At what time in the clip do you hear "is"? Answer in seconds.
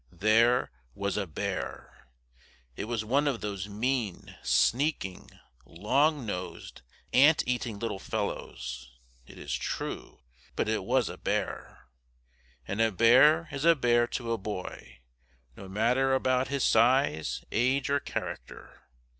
9.37-9.53, 13.51-13.63